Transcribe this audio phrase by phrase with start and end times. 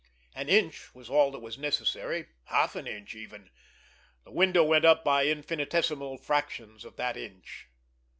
[0.33, 3.51] An inch was all that was necessary, half an inch even.
[4.23, 7.67] The window went up by infinitesimal fractions of that inch.